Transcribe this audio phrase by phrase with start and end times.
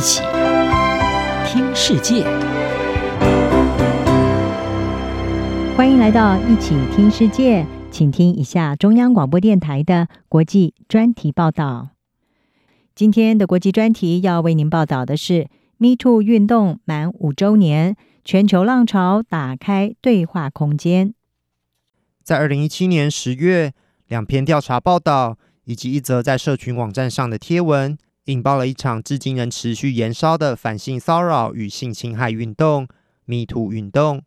[0.00, 0.22] 一起
[1.44, 2.24] 听世界，
[5.76, 11.90] 欢迎来到一起听世界，请听一下中央广播电台的国际专题报道。
[12.94, 15.48] 今天的国际专题要为您报道的是
[15.78, 17.94] “MeToo” 运动满五周年，
[18.24, 21.12] 全球浪潮打开对话空间。
[22.22, 23.74] 在二零一七年十月，
[24.08, 27.98] 两篇调查报道以及一则在社群网站上的贴文，
[28.30, 32.86] 引爆了一场至今仍持续延烧的反性骚扰与性侵害运动
[33.24, 34.22] 迷途运动。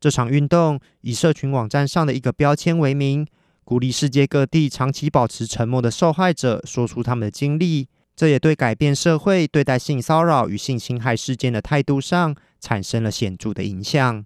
[0.00, 3.26] 这场运动以社群网站上的一个标签为名，
[3.64, 7.88] 鼓励世界各地长期保持沉默的受害者说出他们的经历。
[8.14, 14.22] 这也对改变社会对待性骚扰与性侵害事件的态度上产生了显著的影响。《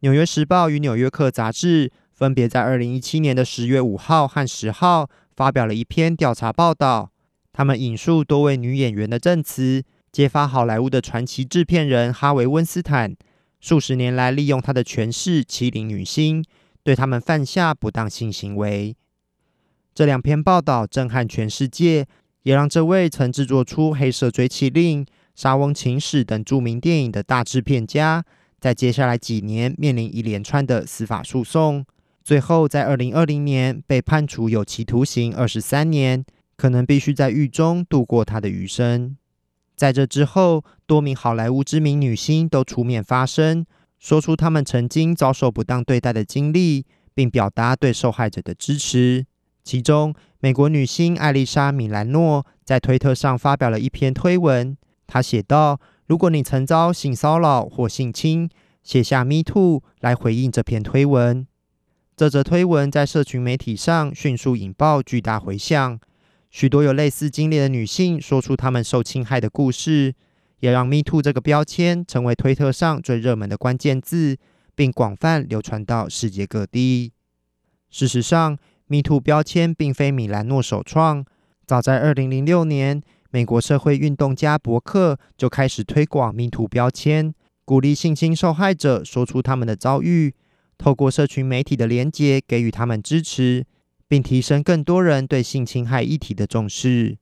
[0.00, 7.10] 纽约时报》与《纽约客》杂志分别在二零一七年的十月五号和十号发表了一篇调查报道。
[7.56, 13.16] 他们引述多位女演员的证词，揭发好莱坞的传奇制片人哈维·温斯坦
[13.60, 16.44] 数十年来利用他的权势欺凌女星，
[16.82, 18.94] 对他们犯下不当性行为。
[19.94, 22.06] 这两篇报道震撼全世界，
[22.42, 25.02] 也让这位曾制作出《黑色追妻令》
[25.34, 28.22] 《莎翁情史》等著名电影的大制片家，
[28.60, 31.86] 在接下来几年面临一连串的司法诉讼，
[32.22, 36.22] 最后在二零二零年被判处有期徒刑二十三年。
[36.56, 39.16] 可能必须在狱中度过他的余生。
[39.76, 43.66] 在这之后，多名好莱坞知名女星都出面发声，
[43.98, 49.26] 说出她们曾经遭受不当对待的经历，并表达对受害者的支持。
[49.62, 58.48] 其中，美国女星艾丽莎·米兰诺在推特上发表了一篇推文，她写道：“如果你曾遭性骚扰或性侵，
[58.82, 61.46] 写下 ‘Me Too’ 来回应这篇推文。”
[62.16, 65.98] 这则推文在社群媒体上迅速引爆巨大回响。
[66.56, 70.14] 许多有类似经历的女性说出她们受侵害的故事，
[70.60, 74.38] 也让 “MeToo” 这个标签成为推特上最热门的关键字，
[74.74, 77.12] 并广泛流传到世界各地。
[77.90, 78.56] 事实上
[78.88, 81.26] ，“MeToo” 标签并非米兰诺首创，
[81.66, 87.34] 早在2006年，美国社会运动家伯克就开始推广 “MeToo” 标签，
[87.66, 90.34] 鼓励性侵受害者说出他们的遭遇，
[90.78, 93.66] 透过社群媒体的连接给予他们支持。
[94.08, 97.18] 并提升更多人对性侵害议题的重视。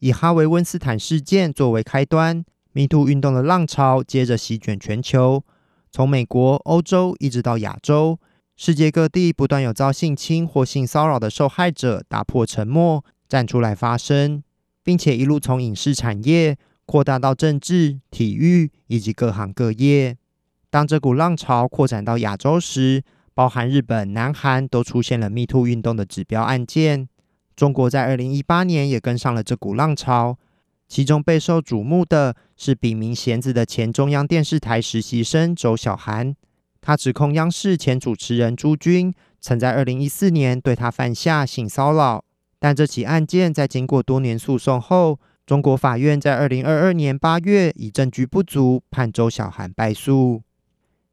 [0.00, 5.42] 以哈维·温斯坦事件作为开端迷兔运动的浪潮接着席卷全球，
[5.90, 8.18] 从美国、欧洲一直到亚洲，
[8.56, 14.42] 世界各地不断有遭性侵或性骚扰的受害者打破沉默，站出来发声，
[14.84, 20.18] 并且一路从影视产业扩大到政治、体育以及各行各业。
[20.68, 23.02] 当这股浪潮扩展到亚洲时，
[23.36, 27.06] 包含日本、南韩都出现了 MeToo 运动的指标案件，
[27.54, 30.38] 中国在二零一八年也跟上了这股浪潮。
[30.88, 36.34] 其中备受瞩目的是笔名娴子的前中央电视台实习生周小涵，
[36.80, 42.24] 他指控央视前主持人朱军曾在二零一四年对他犯下性骚扰，
[42.58, 50.40] 但这起案件在经过多年诉讼后，中国法院在二零二二年八月以证据不足判周小涵败诉。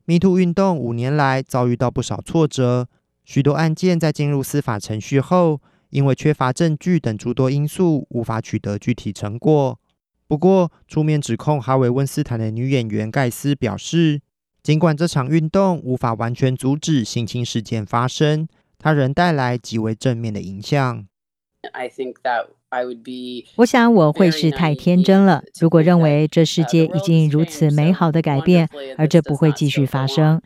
[0.05, 2.87] MeToo 运动五年来遭遇到不少挫折，
[3.23, 9.79] 许多案件在进入司法程序后，因为缺乏证据等诸多因素，无法取得具体成果。
[10.27, 14.21] 不过，出面指控哈维·温斯坦的女演员盖斯表示，
[14.61, 18.47] 尽管这场运动无法完全阻止性侵事件发生，
[18.77, 21.07] 它仍带来极为正面的影响。
[21.71, 22.47] I think that
[23.57, 28.67] 我想我会是太天真了，如果认为这世界已经如此美好的改变，
[28.97, 30.41] 而这不会继续发生。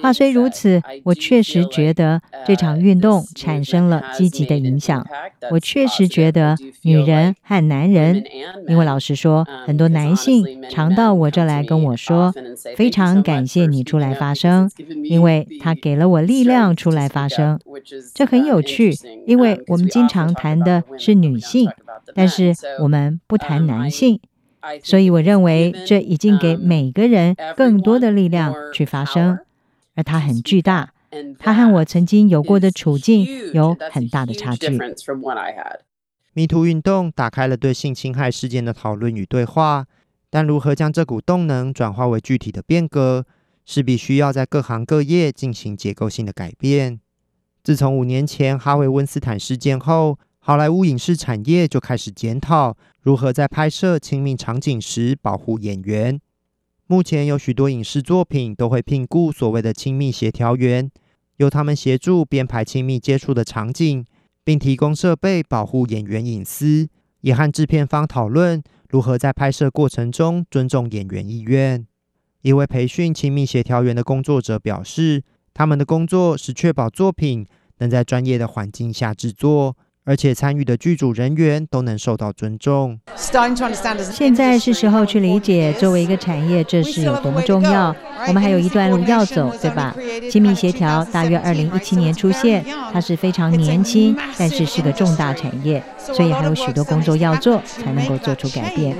[0.00, 5.06] 话虽如此，我确实觉得这场运动产生了积极的影响。
[5.50, 8.22] 我确实觉得女人和男人，
[8.68, 12.32] 因为老实说，很多男性常到我这来跟我说，
[12.76, 14.70] 非常感谢你出来发声，
[15.04, 17.58] 因为他给了我力量出来发声。
[18.14, 18.94] 这很有趣，
[19.26, 21.68] 因为我们经常谈的是女性，
[22.14, 24.20] 但是我们不谈男性，
[24.82, 29.38] 所以我认为这已经给每个人更多的力量去发声。
[29.96, 30.92] 而它很巨大，
[31.38, 34.68] 它和我曾经有过的处境有很大的差距。
[36.34, 39.86] MeToo 运动打开了对性侵害事件的讨论与对话，
[40.28, 43.24] 但如何将这股动能转化为具体的变革，
[43.64, 47.00] 势必需要在各行各业进行结构性的改变。
[47.64, 56.20] 自从五年前哈维·温斯坦事件后，好莱坞影视产业就开始检讨如何在拍摄亲密场景时保护演员。
[56.88, 60.88] 目前有许多影视作品都会聘雇所谓的亲密协调员，
[61.38, 64.04] 由他们协助编排亲密接触的场景，
[64.44, 66.88] 并提供设备保护演员隐私，
[67.22, 71.84] 也和制片方讨论如何在拍摄过程中尊重演员意愿。
[72.42, 77.44] 一位培训亲密协调员的工作者表示，他们的工作是确保作品
[77.78, 79.76] 能在专业的环境下制作。
[80.06, 82.98] 而且参与的剧组人员都能受到尊重。
[84.12, 87.94] 现在是时候去理解，作为一个产业，这是有多么重要。
[88.28, 89.96] 我们还有一段路要走，对吧？
[90.30, 98.96] 亲密协调大约二零一七年出现，它是非常年轻，但是是个重大产业，所以还有许多工作要做，才能够做出改变。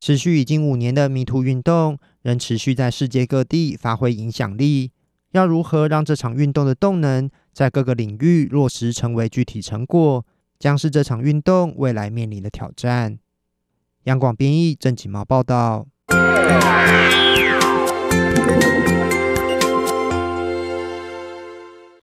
[0.00, 4.92] 持续已经五年的 MeToo 运动仍持续在世界各地发挥影响力。
[5.32, 10.24] 要如何让这场运动的动能在各个领域落实成为具体成果，
[10.58, 13.18] 将是这场运动未来面临的挑战。
[14.04, 15.86] 央广编译郑锦毛报道。